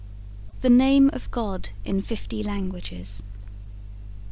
THE 0.61 0.69
NAME 0.71 1.11
OF 1.13 1.29
GOD 1.29 1.69
IN 1.85 2.01
FIFTY 2.01 2.41
LANGUAGES. 2.41 3.21